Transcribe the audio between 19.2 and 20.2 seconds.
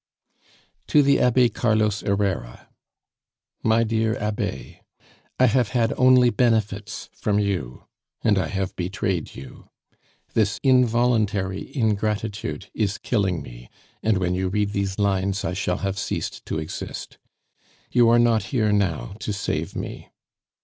save me.